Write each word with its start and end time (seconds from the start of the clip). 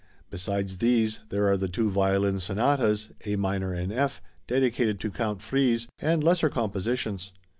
Besides 0.31 0.79
these, 0.79 1.19
there 1.29 1.47
are 1.47 1.57
the 1.57 1.67
two 1.67 1.91
violin 1.91 2.39
sonatas, 2.39 3.11
A 3.27 3.35
minor, 3.35 3.71
and 3.71 3.93
F, 3.93 4.19
dedicated 4.47 4.99
to 5.01 5.11
Count 5.11 5.43
Fries, 5.43 5.87
and 5.99 6.23
lesser 6.23 6.49
compositions. 6.49 7.31